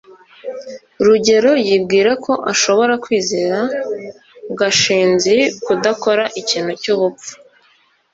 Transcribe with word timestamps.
rugeyo 1.05 1.51
yibwira 1.67 2.11
ko 2.25 2.33
ashobora 2.51 2.93
kwizera 3.03 3.59
gashinzi 4.59 5.35
kudakora 5.63 6.23
ikintu 6.41 6.71
cyubupfu 6.81 7.31